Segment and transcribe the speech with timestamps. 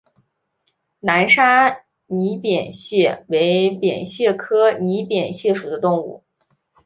[1.01, 6.23] 南沙拟扁蟹为扁蟹科拟扁蟹属的动物。